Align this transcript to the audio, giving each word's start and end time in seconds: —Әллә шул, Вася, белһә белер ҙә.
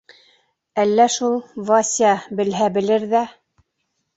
—Әллә 0.83 1.05
шул, 1.17 1.37
Вася, 1.69 2.15
белһә 2.41 2.71
белер 2.79 3.07
ҙә. 3.13 3.23